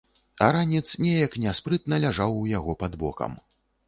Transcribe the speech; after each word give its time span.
А 0.43 0.45
ранец 0.55 0.93
неяк 1.03 1.35
няспрытна 1.43 1.99
ляжаў 2.05 2.39
у 2.39 2.39
яго 2.53 2.75
пад 2.81 2.97
бокам. 3.03 3.37